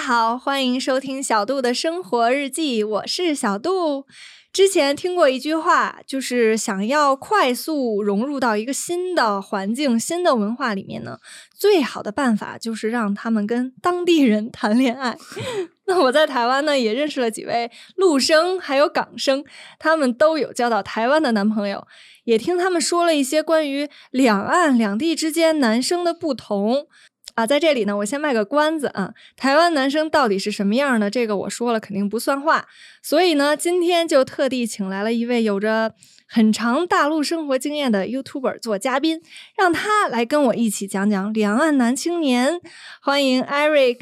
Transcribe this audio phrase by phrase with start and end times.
[0.00, 4.06] 好，欢迎收听小杜的生活日记，我是小杜。
[4.50, 11.18] 之前听过一句话，就是想要快速融入到一个新的环境、新的文化里面呢，
[11.54, 15.18] 最好的办法就是让他们跟当地人谈恋爱。
[15.86, 19.44] 那我在台湾呢，也认识了几位陆生还有港生，
[19.78, 21.86] 他们都有交到台湾的男朋友，
[22.24, 26.86] 也听他们说了一些关于两岸两地之间男生的不同。
[27.34, 31.08] 啊，在这里呢，我先卖个关子啊，台湾男生到底是什么样呢？
[31.10, 32.66] 这个我说了肯定不算话，
[33.02, 35.94] 所以呢，今天就特地请来了一位有着
[36.26, 39.20] 很长大陆生活经验的 YouTuber 做嘉宾，
[39.56, 42.60] 让他来跟我一起讲讲两岸男青年。
[43.00, 44.00] 欢迎 Eric。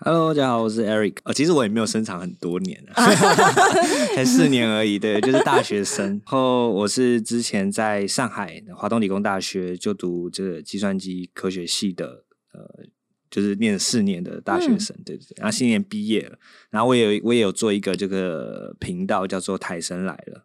[0.00, 1.16] Hello，大家好，我是 Eric。
[1.24, 3.06] 呃，其实我也没有生长很多年啊，
[4.14, 6.06] 才四年而已，对，就是大学生。
[6.06, 12.24] 然后我是之前在上海华东理工大学就读这个计算机科学系的。
[12.58, 12.84] 呃，
[13.30, 16.38] 就是念四年的大学生，对对对，然后今年毕业了，
[16.70, 20.44] 然后我也我也有做一个这个频道，叫做台生来了。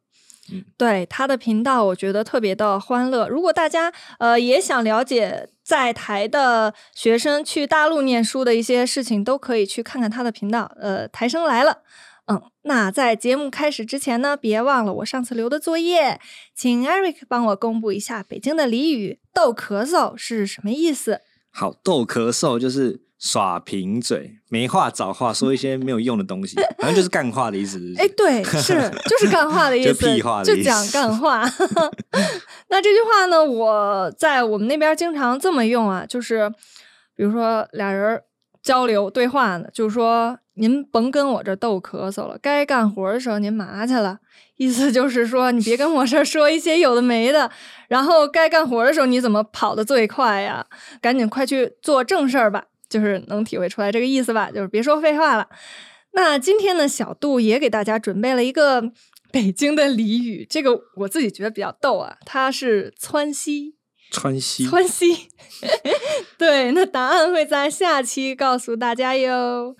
[0.51, 3.27] 嗯，对他的频道，我觉得特别的欢乐。
[3.29, 10.69] 如果大家呃也想了解在台的学生去大陆念书的一些事情，都可以去看看他的频道。
[10.79, 11.83] 呃，台生来了。
[12.25, 16.21] 嗯，那在节目开始之前呢，别忘了我上次留的作业，
[16.55, 21.19] 请 Eric 帮我公布一下北京的俚语“逗咳嗽”是什么意思。
[21.53, 27.79] 好逗咳嗽就是耍贫嘴，没话找话，说一些没有用的东西，反正就是干话的意思。
[27.97, 28.73] 哎，对，是
[29.07, 31.47] 就是干话的意思，就屁话，就讲干话。
[32.69, 36.49] 那这句话呢，我在我们那边经常这么用啊，就是
[37.15, 38.21] 比如说俩人
[38.61, 44.19] 交流对话呢，就是说您甭跟我这逗咳嗽了，该干活的时候您麻去了。
[44.57, 47.49] 意思就是说，你别跟我这说一些有的没的，
[47.87, 50.65] 然后该干活的时候你怎么跑得最快呀？
[51.01, 54.51] 赶紧快去做正事儿吧，就是能体会出来这个意思吧？
[54.51, 55.47] 就是别说废话了。
[56.11, 58.91] 那今天呢，小杜也给大家准备了一个
[59.31, 63.75] 北京的俚语，这个我自己觉得比较逗啊，它是“窜稀”。
[64.13, 65.27] 川西，川西，
[66.37, 69.75] 对，那答案会在下期告诉大家哟。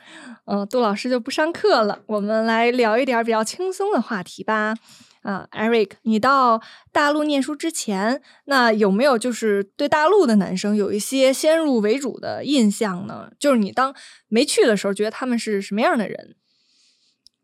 [0.46, 4.74] 嗯，杜老师就不上课了，我们来聊一点比较轻松的话题吧。
[5.22, 6.62] 啊，Eric，你到
[6.92, 13.32] 大陆念书之前，那有没有就是对大陆的男生有一些先入为主的印象呢？
[13.40, 13.96] 就是你当
[14.28, 16.36] 没去的时候，觉得他们是什么样的人？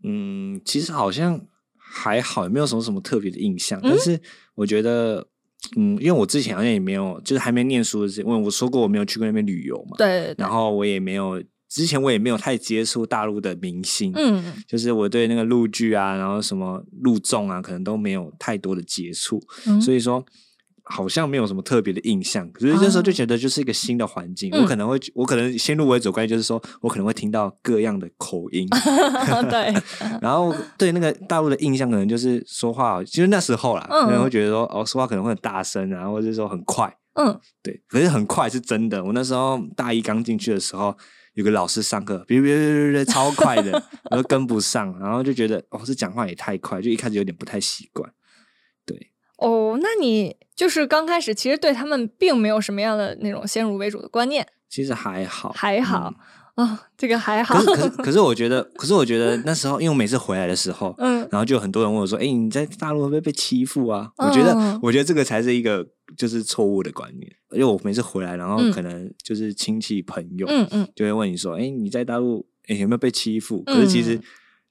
[0.04, 1.46] 嗯，其实好像
[1.78, 3.80] 还好，也没有什么什么特别的印象。
[3.84, 4.20] 但是
[4.56, 5.28] 我觉得。
[5.76, 9.98] 嗯，因为我之前好像也没有，就是还没念书的时候，因为我说过我没有去过那边旅游嘛。
[9.98, 10.34] 对。
[10.38, 14.12] 然后我也没有，之前我也没有太接触大陆的明星。
[14.16, 14.44] 嗯。
[14.68, 19.42] 就是我对那个陆剧啊，然后什么陆综啊，可能都没有太多的接触，
[19.82, 20.26] 所以说。
[20.92, 28.68] 好像没有什么特别的印象，可是那时候就觉得就是一个新的环境，我可能会，我可能先入为主，关系就是说我可能会听到各样的口音，
[29.50, 29.74] 对，
[30.20, 39.04] 然后对那个大陆的印象可能就是说话，其实那时候啦，可能会觉得说哦，说话可能会很大声啊，或者说很快，嗯，对，可是很快是真的。
[39.04, 40.98] 我那时候大一刚进去的时候，
[41.36, 43.80] 有个老师上课，别别别别超快的，
[44.10, 48.19] 我都跟不上，然后就觉得哦，这讲话也太快，就一开始有点不太习惯，对。
[49.40, 56.14] 哦，那你就是刚开始其实对他们并没有什么样的那种先入为主的观念，其实还好，还好
[56.56, 57.56] 啊，这个还好。
[57.64, 74.20] 可是 可是我觉得，可是我觉得那时候，因为我每次回来的时候，嗯，然后就很多人问我说：“哎，你在大陆会不会被欺负啊？”我觉得，我觉得这个才是一个就是错误的观念，因为我每次回来，然后可能就是亲戚朋友，嗯嗯，就会问你说：“哎，你在大陆哎有没有被欺负？”可是其实。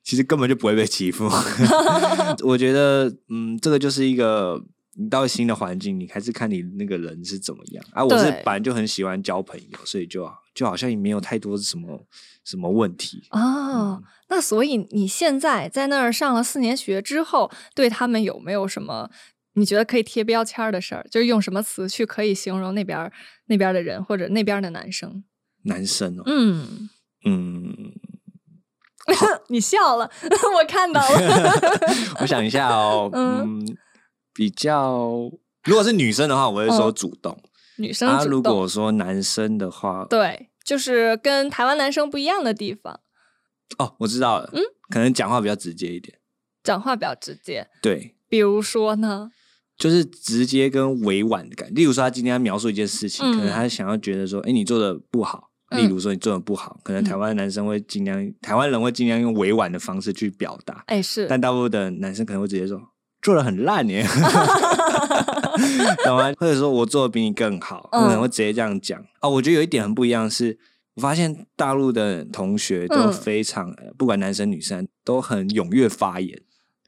[0.09, 1.29] 其实根本就不会被欺负，
[2.43, 4.59] 我觉得，嗯，这个就是一个
[4.95, 8.03] 你到新的环境，你还是看你那个人是怎么样啊。
[8.03, 12.07] 我是本来就很喜欢交朋友，所以就就好像也没有太多什么
[12.43, 14.03] 什么问题哦。
[14.31, 19.11] 那所以你现在在那儿上了四年学之后，对他们有没有什么
[19.57, 21.07] 你觉得可以贴标签的事儿？
[21.11, 23.13] 就是用什么词去可以形容那边
[23.49, 25.23] 那边的人或者那边的男生？
[25.65, 26.89] 男生哦，嗯
[27.27, 27.93] 嗯。
[29.49, 30.11] 你笑了，
[30.57, 31.53] 我看到了。
[32.21, 33.65] 我想一下哦，嗯，
[34.33, 35.31] 比较
[35.65, 37.37] 如果是女生的话，我会说主动。
[37.77, 38.31] 女生主动。
[38.31, 43.01] 如果说男生的话，对，就是跟台湾男生不一样的地方。
[43.79, 44.51] 哦，我知道了。
[44.53, 46.19] 嗯，可能讲话比较直接一点。
[46.65, 47.69] 讲话比较直接。
[47.81, 48.17] 对。
[48.29, 49.31] 比如说呢？
[49.79, 51.75] 就是直接跟委婉的感觉。
[51.77, 55.48] 例如说，他今天要描述一件事情，可能他想要觉得说，哎，你做的不好。
[55.71, 60.83] 例如说你做的不好，可能台湾男生会尽量，台湾人会尽量用委婉的方式去表达。
[60.87, 61.27] 哎，是。
[61.29, 62.81] 但大部分的男生可能会直接说
[63.21, 64.07] 做的很烂耶
[66.05, 66.33] 懂吗？
[66.39, 69.03] 或者说我做的比你更好，可能会直接这样讲。
[69.21, 70.57] 哦，我觉得有一点很不一样是，
[70.95, 76.41] 我发现大陆的同学都非常，不管男生女生都很踊跃发言。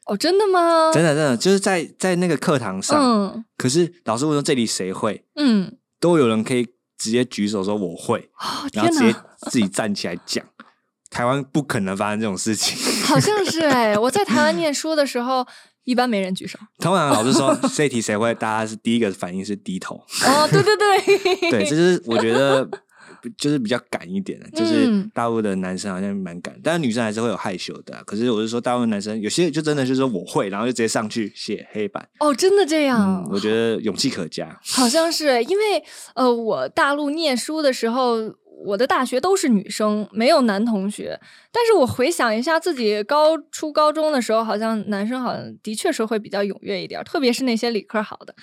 [0.07, 0.91] 哦，真的吗？
[0.93, 6.67] 真的真的，就是在在那个课堂上，嗯，可是老师问说这里谁会，嗯，都有人可以
[7.01, 8.29] 直接举手说我会，
[8.75, 9.15] 然后直接
[9.51, 10.45] 自己站起来讲。
[11.11, 15.45] 台湾不可能发生这种事情，好像是哎， 我在台湾念书的时候，
[15.85, 16.59] 一般没人举手。
[16.79, 19.97] 通常老师说 这题谁会，大家是第一个反应是低头。
[19.97, 22.69] 哦，对对对，对，这是我觉得。
[23.37, 28.03] 就是比较敢一点的，就是大陆的男生好像蛮敢，但是女生还是会有害羞的。
[28.05, 32.09] 可是我是说，大陆男生有些就真的就是说我会，然后就直接上去写黑板。
[32.21, 33.29] 哦，真的这样？
[33.31, 34.59] 我觉得勇气可嘉。
[34.63, 35.83] 好像是因为
[36.15, 38.17] 呃，我大陆念书的时候，
[38.65, 41.19] 我的大学都是女生，没有男同学。
[41.53, 48.35] 但是我回想一下自己高初高中的时候，好像男生好像的确是会比较踊跃一点，特别是那些理科好的。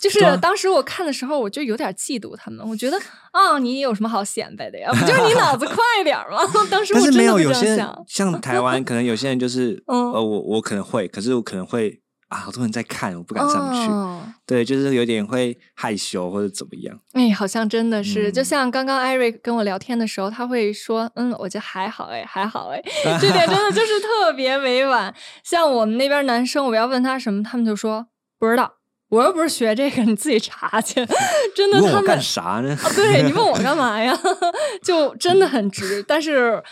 [0.00, 2.66] 就是当时我看的时候，我就有点嫉妒他们。
[2.68, 2.98] 我觉得
[3.32, 4.90] 啊，你有什么好显摆的呀？
[4.92, 6.38] 不 就是你脑子快点吗？
[6.70, 7.76] 当时但是没有有些
[8.06, 14.30] 像台湾，可能有些人就是 呃，我我可能会，可是我可能会啊，好多人在看，我不敢上去。
[14.46, 16.98] 对，就是有点会害羞或者怎么样。
[17.12, 22.82] 哎，好像真的是，就像刚刚艾瑞跟我聊天的时候，他会说，嗯，我觉得还好，哎，还好，哎，
[23.20, 25.14] 这点真的就是特别委婉。
[25.44, 28.06] 像我们那边男生，我要问他什么，他们就说
[28.38, 28.79] 不知道。
[29.10, 31.04] 我又不是学这个，你自己查去。
[31.54, 32.76] 真的，他们干啥呢？
[32.94, 34.16] 对你问我干嘛 呀？
[34.82, 36.02] 就真的很直。
[36.04, 36.62] 但是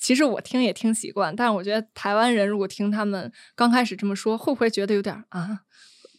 [0.00, 1.34] 其实我听也听习惯。
[1.34, 5.60] 但是我觉得台湾人如果听他们刚开始这么说，会不会觉得有点啊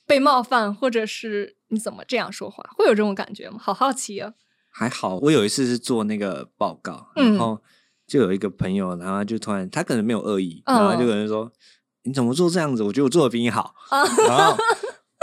[0.08, 2.64] 被冒犯，或者是你怎么这样说话？
[2.76, 3.60] 会有这种感觉吗？
[3.62, 4.34] 好好奇啊。
[4.72, 7.62] 还好，我有一次是做那个报告，然后
[8.08, 11.52] 就有一个朋友，然后就突然他可能没有恶意，然后就有人说
[12.06, 12.82] ：“你怎么做这样子？
[12.82, 13.76] 我觉得我做的比你好。”
[14.28, 14.58] 然后。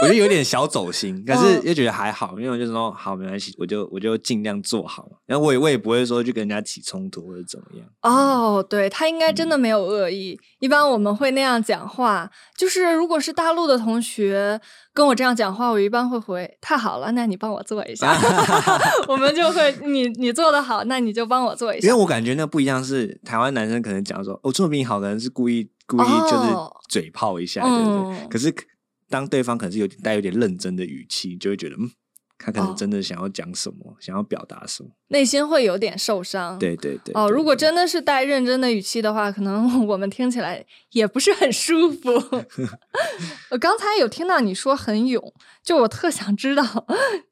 [0.01, 5.07] 我觉得有点小走心，可是又觉得还好，因为我就说好没关系，我就我就尽量做好。
[5.27, 7.87] 然后我也我也不会说去跟人家起冲突或者怎么样。
[8.01, 10.39] 哦，对他应该真的没有恶意。
[10.59, 14.59] 一般我们会那样讲话，就是如果是大陆的同学
[14.91, 18.17] 跟我这样讲话，我一般会回太好了，那你帮我做一下。
[19.07, 21.87] 我们就会你你做的好，那你就帮我做一下。
[21.87, 26.47] 因为我感觉那不一样，是台湾男生可能讲说哦做的比你好，的人是故意故意就是
[26.89, 28.27] 嘴炮一下，对不对？
[28.27, 28.51] 可是。
[29.11, 31.91] 当对方可能是有点带有点认真的语气，就会觉得嗯，
[32.39, 36.57] 他可能真的想要讲什么，想要表达什么，内心会有点受伤。
[36.57, 37.13] 对对对。
[37.13, 42.09] 哦，如果真的是带认真的语气的话，可能我们听起来也不是很舒服。
[43.51, 45.33] 我刚才有听到你说很勇，
[45.63, 46.63] 就我特想知道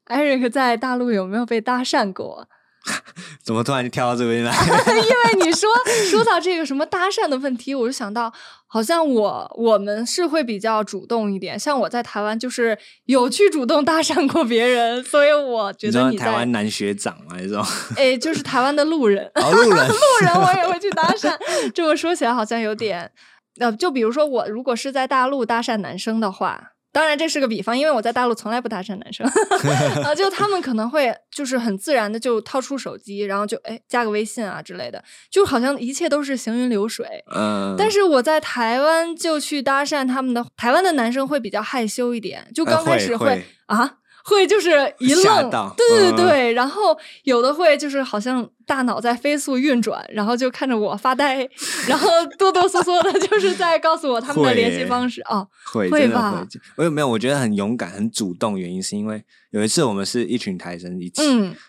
[0.04, 2.48] 艾瑞克在大陆有没有被搭讪过？
[3.44, 4.52] 怎么突然就跳到这边来？
[4.88, 5.68] 因为你说
[6.10, 8.32] 说到这个什么搭讪的问题，我就想到，
[8.66, 11.58] 好像我我们是会比较主动一点。
[11.58, 17.64] 像我在台湾，就是有去主动搭讪过别人，所以我觉得你台湾男学长嘛，这种
[17.96, 21.36] 哎，就是台湾的路人，路 人路人，我也会去搭讪。
[21.74, 23.10] 这么说起来，好像有点
[23.58, 26.72] 呃，就比如说我如果是在大陆搭讪男生的话。
[26.92, 29.26] 当然，这是个比方，因为我在大陆从来不搭讪男生
[30.04, 37.06] 啊，就他们可能会就是很自然的就掏出手机，然后就哎加个微信啊之类的，就好像一切都是行云流水。
[37.34, 43.98] 嗯，但是我在台湾就去搭讪他们的，台湾的男生会比较害羞一点，就刚开始会啊。
[44.24, 51.48] 会就是一愣，对对对，然后有的会就是好像大脑在飞速运转，然后就看着我发呆，
[51.88, 52.08] 然后
[52.38, 56.46] 哆哆嗦嗦的， 就是在告诉我他们的联系方式哦，会会吧？
[56.76, 57.08] 我有没有？
[57.08, 61.22] 我觉得很勇敢、很主动，原因是因为有一次我们是一群台生一起，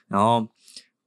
[0.08, 0.46] 然后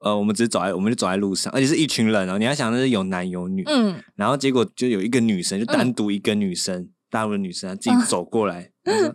[0.01, 2.39] 呃，我们只是走在，我们就走在路上，而且是一群人哦。
[2.39, 9.15] 你要想的是有男有女，嗯，然后结果就有一个女生，就单独一个女生，大陆的女生自己走过来，说。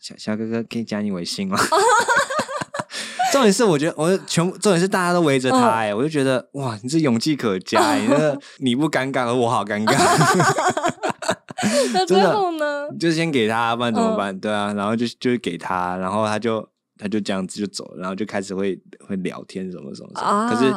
[0.00, 1.58] 小小哥哥可以加你微信吗？
[3.30, 9.94] 重点是，我觉得我全部重点是大家都围着他哎，我就觉得哇，你这勇气可嘉，你这你不尴尬，而我好尴尬。
[11.92, 12.88] 那 最后呢？
[12.98, 14.36] 就先给他，不然怎么办？
[14.40, 20.50] 对啊，然后就就是给他，然后他就他就这样子就走了，然后就开始会会聊天什么什么什么。
[20.50, 20.72] 可是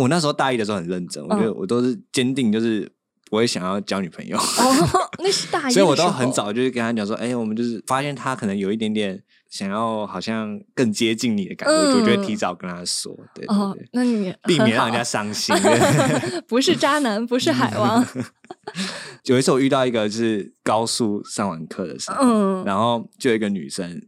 [0.00, 2.90] 我那时候大一的时候很认真，我觉得我都是坚定，就是。
[3.34, 15.54] 我也想要交女朋友， 哦那是大一，所以我都很早就是跟他讲说，哎，我们就是发现他可能有一点点想要，好像更接近你的感觉，我就会提早跟他说，对对对，那你避免让人家伤心，
[16.46, 18.06] 不是渣男，不是海王。
[19.24, 24.00] 有一次我遇到一个就是高速上完课的时候，嗯然后就有一个女生。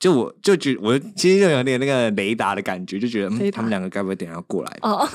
[0.00, 4.78] 就我就觉我其实就有点那个雷达的感觉，就觉得嗯，他们两个该不会等下要过来？
[4.80, 5.06] 哦，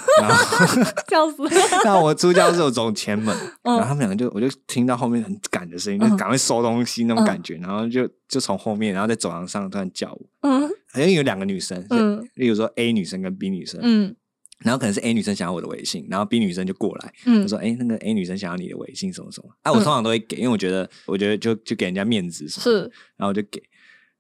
[1.10, 1.42] 笑死！
[1.84, 14.16] 那我出教室走前门，然后他们两个就我就听到后面很赶的声音，就赶快收东西那种感觉，然后就就从后面，然后在走廊上突然叫我，嗯，好像有两个女生，嗯，例如说 A 女生跟 B 女生，嗯，
[14.60, 23.60] 然后可能是 A 女生想要我的微信，然后 B 女生就过来，就说：“哎，那个 A 女生想要你的微信，什么什么。”啊，我通常都会给，因为我觉得，我觉得就就给人家面子，是，然后就给。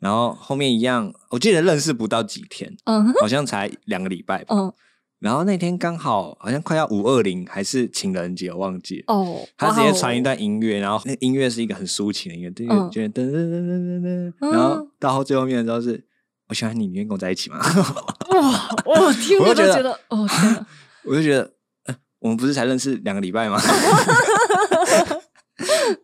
[0.06, 4.56] 然后后面一样，我记得认识不到几天，嗯，好像才两个礼拜吧。
[4.56, 4.72] 嗯，
[5.18, 9.06] 然后那天刚好好像快要五二零还是情人节，我忘记了。
[9.08, 16.06] 哦，他直接传一段音乐，然后那音乐是一个很抒情的音乐，就噔噔噔噔噔噔，然后到最后面的时候是
[16.50, 17.58] 我喜欢你，你愿意跟我在一起吗？
[18.30, 20.66] 哇， 我听着就觉得，哦天，
[21.06, 21.52] 我就觉得，
[22.20, 23.60] 我们不是才认识两个礼拜吗？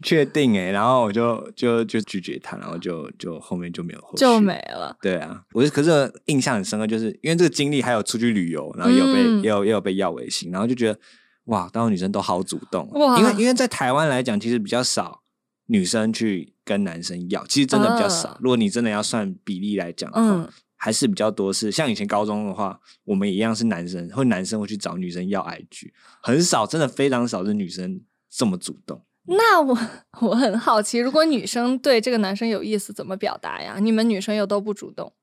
[0.04, 4.96] 确定哎， 然后我就就就拒绝他，然后就就后面就没有后续，就没了。
[5.02, 11.00] 对啊，我可是印象很深刻，就是因为这个经历，还有出去旅游，然后也有被也有也有被要微信，然后就觉得
[11.46, 12.88] 哇，当时女生都好主动。
[12.92, 15.22] 哇，因为因为在台湾来讲，其实比较少
[15.68, 18.38] 女生去跟男生要，其实真的比较少。
[18.42, 29.04] 如果你真的要算比例来讲，嗯，还是比较多是像以前高中的话，我们一样是男生，或男生会去找女生要 IG，很少，真的非常少是女生这么主动。
[29.28, 29.78] 那我
[30.22, 33.78] 我很好奇，如果女生对这个男生有意思，怎么表达呀？
[33.80, 35.13] 你们女生又都不主动。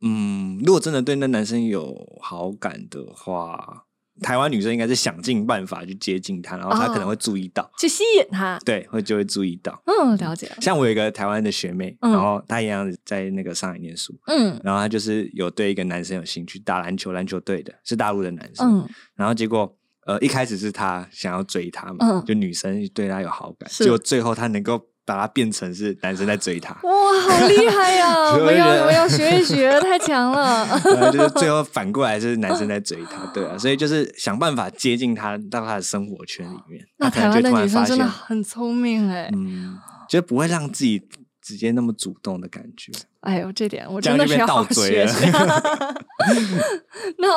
[0.00, 3.84] 嗯，如果真的对那男生有好感的话，
[4.22, 8.58] 台湾女生应该是想尽办法去接近他，然后他可能会注意到，去吸引他。
[8.64, 9.82] 对，会就会注意到。
[9.86, 10.48] 嗯，了解。
[10.60, 19.76] 像我有一个台湾的学妹，然后她一样在那个上海念书，嗯，然后她就是有对一个男生有兴趣，打篮球，篮球队的是大陆的男生，嗯，然后结果。
[20.06, 26.90] 呃，一开始是他想要追她嘛，就女生对他有好感，结果最后他能够把他变成是男生在追她，哇，
[27.28, 28.32] 好厉害 呀！
[28.32, 30.66] 我要我要学一学，太强了。
[31.12, 36.84] 就是最后反过来是男生在追她，对啊，所以就是想办法接近她到她的生活圈里面。
[36.98, 41.06] 那台湾的女生真的很聪明哎，嗯，就不会让自己。
[41.46, 42.90] 直接那么主动的感觉，
[43.24, 45.30] 哎呦，这点我真的是要好学 学。
[47.18, 47.28] 那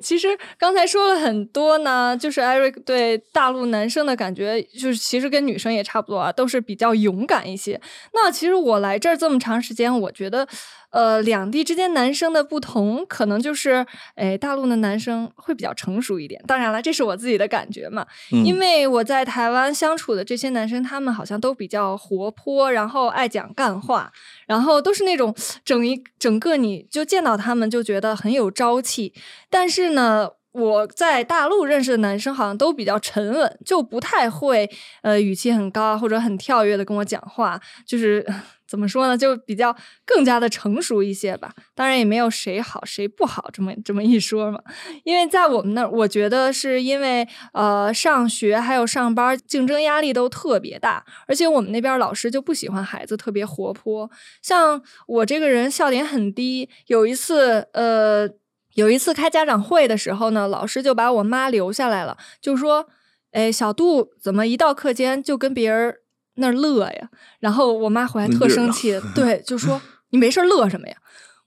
[0.00, 0.28] 其实
[0.58, 7.80] 刚才说了很多呢，就是 Eric 对大陆男生的感觉，就是其实跟女生也差不多啊，都是比较勇敢一些。
[8.14, 10.46] 那其实我来这儿这么长时间，我觉得。
[10.90, 16.42] 呃，两地之间男生的不同，可能就是，哎，大陆的男生会比较成熟一点。
[16.48, 18.04] 当然了，这是我自己的感觉嘛，
[18.44, 24.10] 因为我在台湾相处的这些男生，他们好像都比较活泼，然后爱讲干话，
[24.48, 25.29] 然后都是那种
[25.64, 29.14] 整一整个你就见到他们就觉得很有朝气。
[29.48, 34.68] 但是呢，我在大陆认识的男生好像都比较沉稳，就不太会
[35.02, 38.26] 呃语气很高，或者很跳跃的跟我讲话，就是。
[38.70, 39.18] 怎么说呢？
[39.18, 39.76] 就比较
[40.06, 41.52] 更加的成熟一些吧。
[41.74, 44.60] 当然也没有谁好谁不好这么这么一说嘛。
[45.02, 54.08] 因为在我们那儿，我觉得是因为呃上学还有上班竞争压力都特别大，而且我们那边老师就不喜欢孩子特别活泼。
[54.40, 58.28] 像我这个人笑点很低，有一次呃
[58.74, 62.86] 有一次开家长会的时候呢，老师就把我妈留下来了，就说
[63.32, 65.94] ：“哎，小杜怎么一到课间就跟别人。”
[66.36, 67.10] 那乐呀，
[67.40, 70.96] 然后我妈回来特生气， 对，就说 你没事乐什么呀？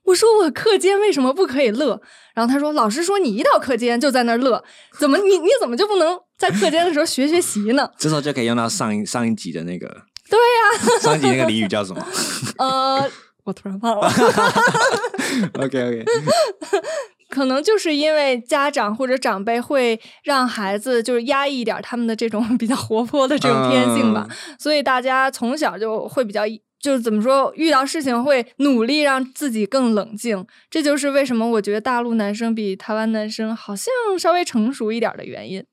[0.04, 2.00] 我说我课间为什么不可以乐？
[2.34, 4.62] 然后他说老师说你一到课间就在那乐，
[5.00, 7.90] 怎么你你怎么就不能在课间的时候学学习呢？
[7.98, 9.88] 这时候就可以用到上一上一集的那个，
[10.30, 12.06] 对呀，上一集那个俚语叫什么？
[12.58, 13.10] 呃，
[13.42, 14.08] 我突然忘了。
[15.58, 16.04] OK OK。
[17.34, 26.42] 可能就是因为家长或者长辈会让孩子就是压抑一点他们的这种比较活泼的这种天性吧，所以大家从小就会比较
[26.80, 30.46] 就是怎么说，遇到事情会努力让自己更冷静。
[30.70, 35.64] 这就是为什么我觉得大陆男生比台湾男生好像稍微成熟一点的原因。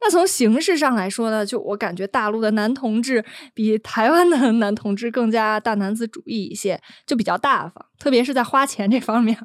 [0.00, 9.38] 那从形式上来说呢，就我感觉大陆的男同志比台湾的男同志更加大男子主义一些，就比较大方，特别是在花钱这方面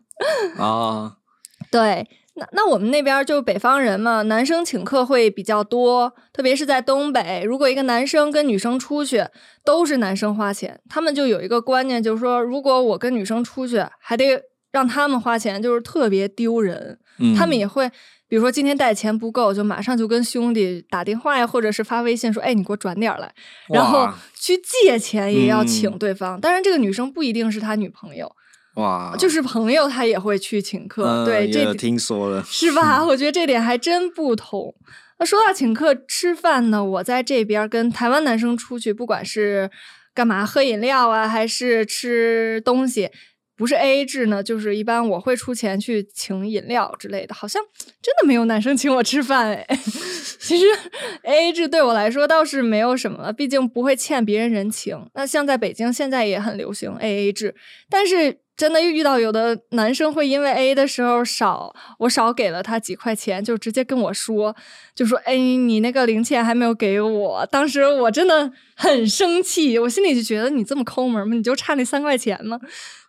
[0.58, 1.18] 啊。
[1.72, 7.44] 对，那那我们那边就北方人嘛，男生请客会比较多，特别是在东北。
[7.46, 9.26] 如果一个男生跟女生出去，
[9.64, 17.00] 都是男生花钱，他们就有一个观念，就是说，如果我跟女生出去，还得让他们花钱，就是特别丢人。
[17.38, 17.88] 他们也会，
[18.28, 23.32] 比如说今天带钱不够，就马上就跟兄弟打电话呀，或者是发微信说，哎，你给我转点来，
[23.70, 26.42] 然后去借钱也要请对方。
[26.42, 28.36] 当然，这个女生不一定是他女朋友。
[28.76, 33.04] 哇，就是朋友他也会去请客，对，这听说了是吧？
[33.06, 34.74] 我觉得这点还真不同。
[35.20, 39.70] 那说到请客吃饭呢，我在这边跟台湾男生出去，不管是
[40.14, 43.10] 干嘛喝饮料啊，还是吃东西。
[43.58, 47.62] 不是 A A 制呢，就是一般我会出钱去请饮料之类的，好像
[48.02, 49.68] 真的没有男生请我吃饭哎。
[50.40, 50.66] 其实
[51.22, 55.08] A A 制对我来说倒是没有什么，毕竟不会欠别人人情。
[55.14, 57.54] 那像在北京现在也很流行 A A 制，
[57.88, 64.56] 但是真的又遇到有的男生会因为 A 的时候少，我少给了他几块钱，就直接跟我说，
[64.94, 67.46] 就说哎，你那个零钱还没有给我。
[67.48, 71.36] 当时我真的很生气，我心里就觉得你这么抠门吗？
[71.36, 72.60] 你就差那三块钱吗？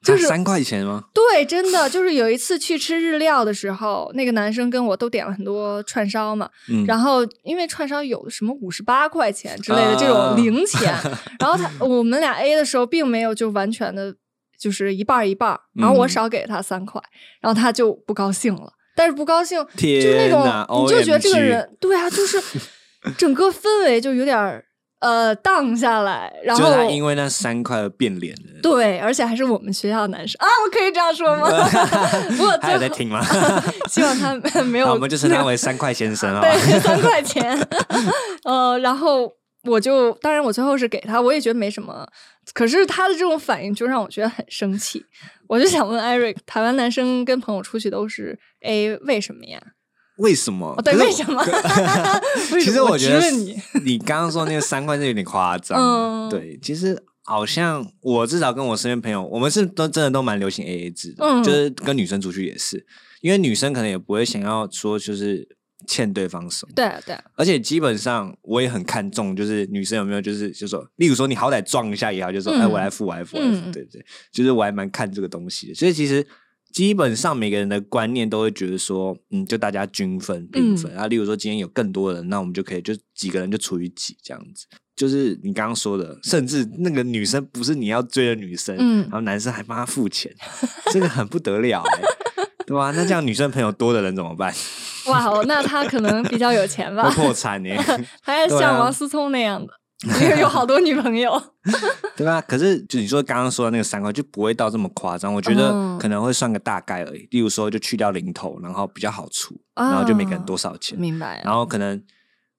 [0.02, 1.04] 就是三块钱吗？
[1.12, 6.48] 对，真的就是有一次去吃日料的时候，那个男生跟我都点了很多串烧嘛，
[6.86, 10.92] 然后因为串烧有什么五十八块钱之类的这种零钱，
[11.38, 14.14] 然后他我们俩 A 的时候并没有就完全的。
[14.62, 17.02] 就是一半一半，然后我少给他三块，
[17.40, 18.72] 然后他就不高兴了。
[18.94, 20.40] 但是不高兴，就是那种
[20.84, 22.40] 你就觉得这个人，对啊，就是
[23.18, 24.62] 整个氛围就有点
[25.00, 26.32] 呃荡下来。
[26.44, 28.60] 然后他因为那三块而变脸了。
[28.62, 31.48] 对，而且还是我们学校的男生啊，我可以这样说吗？
[32.36, 33.20] 不过他有在听吗？
[33.90, 34.88] 希望他没有。
[34.90, 36.40] 我们就称他为三块先生啊。
[36.40, 37.58] 对，三块钱。
[38.44, 39.32] 呃，然后。
[39.64, 42.04] 我就当然，我最后是给他，我也觉得没什么。
[42.54, 45.04] 可是他的这种反应就让我觉得很生气。
[45.46, 49.60] 我就想问 Eric，台湾男生跟朋友出去都是 A，为什么呀？
[50.18, 50.74] 为什么？
[50.84, 51.44] 对， 为什么？
[52.60, 56.28] 其实我觉得你你刚刚说那个三观是有点夸张。
[56.28, 62.84] 对，其实好像我至少跟我身边朋友，我们是都真的都蛮流行 A A 制的，就是跟女生出去也是，
[63.20, 65.48] 因为女生可能也不会想要说就是。
[65.86, 66.72] 欠对方什么？
[66.74, 73.36] 对对，而且基本上我也很看重，就是女生有没有，就是就说，例如说你好歹撞一下也好，就说哎，我来付，我来付，
[73.72, 75.74] 对对，就是我还蛮看这个东西的。
[75.74, 76.26] 所以其实
[76.72, 81.06] 基本上每个人的观念都会觉得说，嗯，就大家均分平分啊。
[81.06, 84.66] 例如说今天有更多人，那我们就可以就几个人就除以几这样子。
[84.94, 90.30] 就是你刚刚说的，甚至那个女生不是你要追的女生，嗯，然后男生还帮她付钱，
[90.92, 92.02] 这个很不得了哎，
[92.66, 92.92] 对吧？
[92.94, 94.54] 那这样女生朋友多的人怎么办？
[95.06, 97.10] 哇哦，那他可能比较有钱吧？
[97.14, 97.70] 破产呢？
[98.22, 99.72] 他还像王思聪那样的，
[100.20, 101.40] 因为有好多女朋友，
[102.16, 102.40] 对吧？
[102.40, 105.32] 可是就你说刚刚说的那个三块，就不会到这么夸张。
[105.32, 107.26] 我觉得可能会算个大概而已。
[107.30, 110.98] 例如说，就去掉零头，然后比较好出，然后就每个人多少钱？
[110.98, 111.40] 明白。
[111.44, 112.02] 然后可能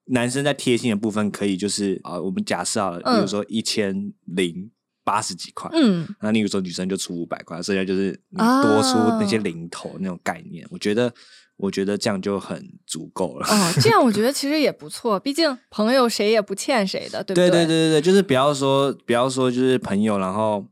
[0.05, 4.71] 男生在贴心的部分，可以就是啊，我们假设啊，比如说一千零
[5.03, 10.65] 八十几块，嗯，那例如说女生就出五百块，剩下就是你多出那些零头那种概念。
[10.69, 11.13] 我觉得。
[11.63, 13.47] 我觉得这样就很足够了。
[13.47, 17.49] 哦，这样我觉得 其实也不错，毕竟朋友谁也不欠谁的，对不对？
[17.49, 20.65] 对对对对对，就是不要说不要说就是朋友，然后。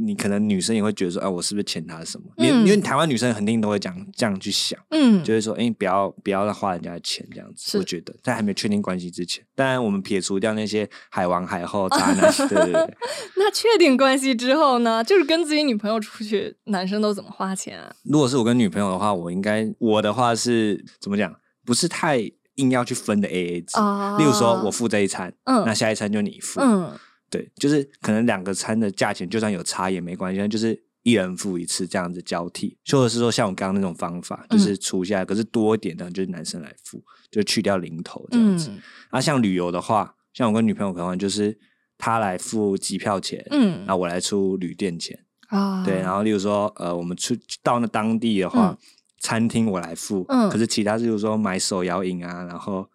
[0.00, 2.26] 你可能女生也会觉得说，哎，我是不是欠她什么？
[2.36, 7.76] 因因为台湾女生肯定都会这样这样去想，嗯，就是说，哎，不要不要花人家的钱这样子。
[7.78, 12.94] 我觉得在还没有确定关系之前，当然我们撇除掉那些海王海后 渣男，对对对。
[13.36, 15.02] 那确定关系之后呢？
[15.02, 17.92] 就是跟自己女朋友出去，男生都怎么花钱啊？
[18.04, 21.34] 如果是我跟女朋友的话，我应该我的话是怎么讲？
[21.64, 22.18] 不是太
[22.54, 23.76] 硬要去分的 A A 制。
[24.18, 26.92] 例如说我付这一餐，嗯，那下一餐就你付，嗯。
[27.30, 38.70] 对，就是可能两个餐的价钱就算有差也没关系，就是一人付一次这样子交替，或者是说像我刚刚那种方法，就是除下来，可是多一点的，就是男生来付，就去掉零头这样子。
[39.10, 41.58] 啊，像旅游的话，像我跟女朋友可能就是
[41.98, 45.84] 她来付机票钱，嗯，然后我来出旅店钱啊。
[45.84, 48.76] 对，然后例如说，呃，我们出到那当地的话，
[49.20, 52.88] 餐厅我来付，嗯，可是其他就是说买手摇饮啊，然后。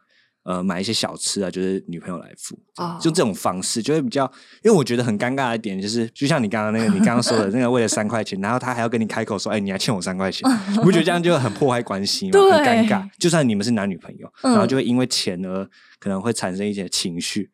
[0.43, 2.59] 呃，买一些小吃啊，就是女朋友来付，
[2.99, 4.29] 就这种方式就会比较，
[4.61, 12.39] 因为我觉得很尴尬的点就是，就像你刚刚那个，你刚刚说的那个，为了三块钱，然后他还要跟你开口说，哎，你还欠我三块钱， 你不觉得这样就很破坏关系吗？
[12.51, 13.09] 很尴尬。
[13.17, 15.65] 就算你们是男女朋友，然后就会因为钱而
[15.99, 17.49] 可能会产生一些情绪。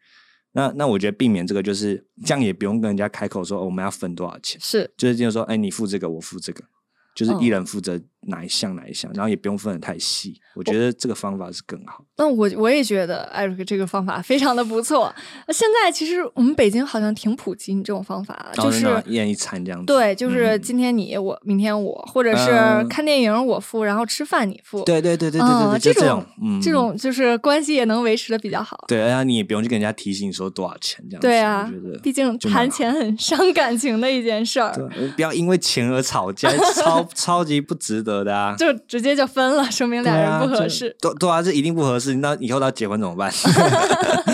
[0.53, 6.63] 那那我觉得避免这个，就是这样也不用跟人家开口说我们要分多少钱，是，就是就是说，哎，你付这个，我付这个。
[7.15, 12.05] 就是一人负责哪一项哪一项，然后也不用分的太细，我觉得这个方法是更好。
[12.19, 15.11] 那我我也觉得艾瑞克这个方法非常的不错。
[15.47, 19.85] 现在其实我们北京好像挺普及你这种方法，就是一人一餐这样子。
[19.85, 22.51] 对，就是今天你我，明天我，或者是
[22.89, 24.83] 看电影我付，然后吃饭你付。
[24.83, 26.25] 对对对对对对，这种
[26.61, 28.83] 这种就是关系也能维持的比较好。
[28.89, 31.21] 对，然后你也不用去跟人家提醒说多少钱这样。
[31.21, 31.71] 对啊，
[32.03, 34.73] 毕竟谈钱很 伤感情的一件事儿。
[34.73, 38.53] 对，不要因为钱而吵架，超 超级不值得的啊！
[38.59, 40.93] 就直接就分了，说明俩人不合适。
[40.99, 42.08] 对对啊，这一定不合适。
[42.15, 43.31] 那以后他结婚怎么办？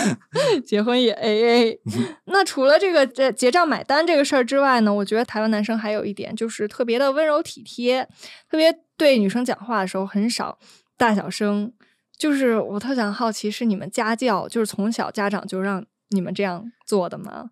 [0.64, 1.80] 结婚也 A A。
[2.26, 4.92] 那除了这个结结账买单这个事儿之外呢？
[4.92, 8.06] 我觉得台湾男生还有一点就是特别的温柔体贴，
[8.50, 10.58] 特别对女生讲话的时候很少
[10.96, 11.72] 大小声。
[12.18, 17.50] 就是我特想好奇，是你们家教，就是从小家长就让你们这样做的吗？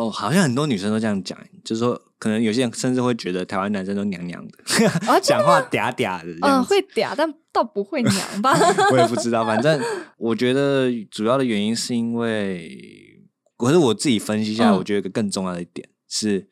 [0.00, 4.58] 哦，好像很多女生都这样讲，就是说，可能有些人甚至会觉得台湾男生都娘娘的，
[5.20, 6.38] 讲话嗲嗲的。
[6.40, 8.56] 嗯，会嗲，但倒不会娘吧？
[8.92, 9.78] 我也不知道，反正
[10.16, 13.20] 我觉得主要的原因是因为，
[13.58, 16.48] 可是我自己分析一下，我觉得一个更重要的一点是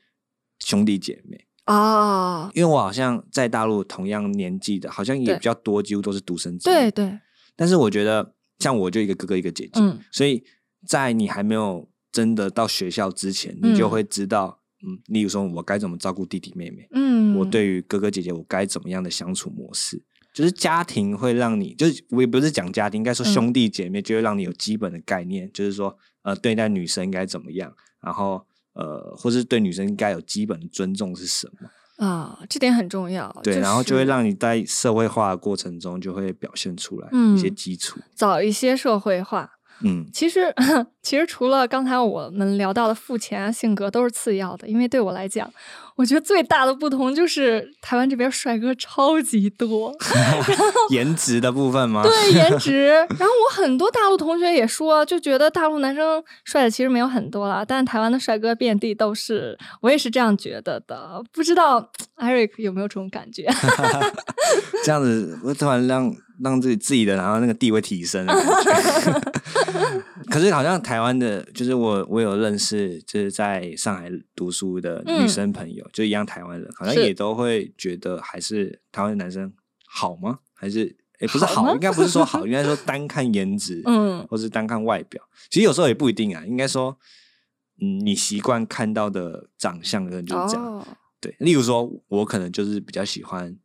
[0.58, 1.46] 兄弟姐妹。
[1.64, 6.64] 哦，因为我好像在大陆同样年纪的，好像也比较多，几乎都是独生子。
[6.64, 7.18] 对对。
[7.56, 9.80] 但是我觉得，像我就一个哥哥一个姐姐，
[10.12, 10.44] 所以
[10.86, 20.02] 在你还没有真的到学校之前，你就会知道，嗯，例如说我该怎么照顾弟弟妹妹，嗯，我对于哥哥姐姐我该怎么样的相处模式，
[20.34, 28.44] 就是家庭会让你，就是我也不是讲家庭，应该说兄弟姐妹就会让你有基本的概念，就是说，呃，对待女生应该怎么样，然后。
[28.74, 32.38] 呃，或是对女生应该有基本的尊重是什么啊？
[32.48, 33.28] 这点很重要。
[33.42, 39.57] 对，然后就会让你在社会化的过程中就会表现出来一些基础，早一些社会化。
[39.82, 40.52] 嗯，其实
[41.02, 45.50] 其实除了刚才我们聊到的付钱啊，性格都是次要的，因为对我来讲。
[45.96, 49.92] 我觉得最大的不同就是台湾这边帅哥超级多
[50.90, 52.04] 颜值的部分吗？
[52.04, 52.86] 对，颜值。
[52.86, 59.58] 然后我很多大陆同学也说，就觉得大陆男生帅的其实没有很多了，但台湾的帅哥遍地都是。
[59.80, 63.48] 我也是这样觉得的，不知道 Eric 有没有这种感觉？
[64.84, 68.32] 这样子，我突然让让自己自己的然后那个地位提升了。
[70.30, 75.88] 可是好像台湾的，就是我我有认识，就是在上海读书的女生朋友。
[75.92, 79.52] 就一样，台湾人好像也都会觉得，还是台湾的男生
[79.86, 80.40] 好吗？
[80.54, 85.22] 还是也不是好，应该不是说好，应该说单看颜值，嗯，或是单看外表。
[85.50, 86.98] 其实有时候也不一定啊，应该说，
[87.80, 90.86] 嗯，你习惯看到的长相可能就是这样。
[91.20, 93.56] 对，例如说，我可能就是比较喜欢，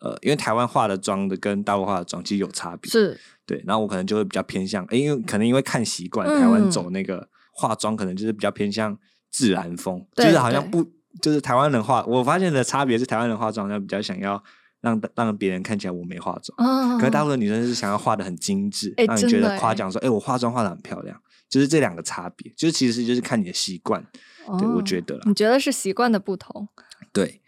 [0.00, 3.18] 呃，因为台湾化的妆的跟大陆化的妆其实有差别，是
[3.52, 3.62] 对。
[3.66, 8.98] 然后我可能就会比较偏向，因为可能因为看习惯，台湾走那个化妆，可能就是比较偏向
[9.30, 10.90] 自然风，就是好像不。
[11.20, 14.42] 就是台湾人化，我发现的差别是台湾人化妆要比较想要
[14.80, 21.14] 让让别人看起来我没化妆，可是大部分女生是想要化的很精致，让你觉得夸奖说，哎，我化妆化的很漂亮，
[21.50, 24.02] 就是这两个差别，就是其实就是看你的习惯，
[24.58, 26.66] 对我觉得，你觉得是习惯的不同？
[27.12, 27.42] 对，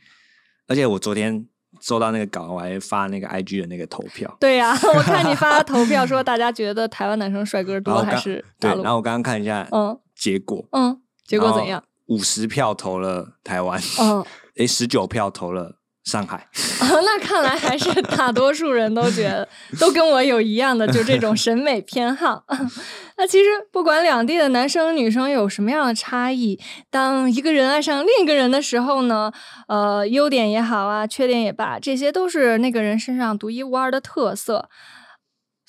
[0.66, 1.48] 而且我昨天
[1.80, 11.82] 收到那个稿，我还发那个 IG 的那个投票，对呀， 我看你发投票说大家觉得台湾男生帅哥多还是对，然后我刚刚看一下，嗯，结果，嗯，结果怎样？
[12.06, 14.24] 五十票投了台湾，嗯，
[14.56, 16.46] 诶，十九票投了上海。
[16.80, 19.48] 那看来还是大多数人都觉得，
[19.80, 22.44] 都跟我有一样的，就这种审美偏好。
[23.16, 26.58] 那其实不管两地的男生女生有什么样的差异，
[26.90, 29.32] 当一个人爱上另一个人的时候呢，
[29.68, 34.68] 呃，优点也好啊，缺点也罢，这些都是那个人身上独一无二的特色。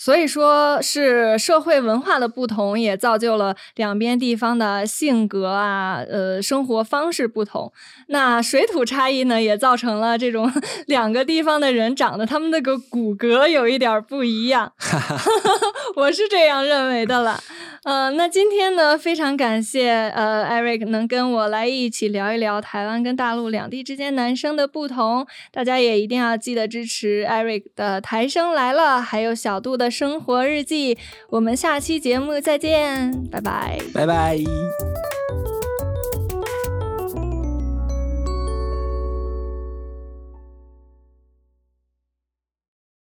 [0.06, 7.74] 所以说是社会文化的不同，也造就了两边地方的性格啊，呃，生活方式不同。
[8.10, 10.54] 那水土差异呢，也造成了这种
[10.86, 14.74] 两个地方的人长得他们那个骨骼有一点不一样。
[15.98, 17.42] 我是这样认为的了。
[17.84, 25.26] 呃，那今天呢，非常感谢呃，Eric 能跟我来一起聊一聊台湾跟大陆两地之间男生的不同。
[25.52, 30.98] 大家也一定要记得支持 Eric 的《台生来了》，还有小度的生活日记。
[31.30, 34.38] 我们下期节目再见，拜拜，拜拜。